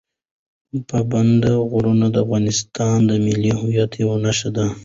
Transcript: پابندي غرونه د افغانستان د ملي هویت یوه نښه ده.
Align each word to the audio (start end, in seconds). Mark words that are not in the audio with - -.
پابندي 0.89 1.53
غرونه 1.71 2.07
د 2.11 2.15
افغانستان 2.25 2.97
د 3.09 3.11
ملي 3.25 3.51
هویت 3.59 3.91
یوه 4.01 4.15
نښه 4.23 4.49
ده. 4.55 4.67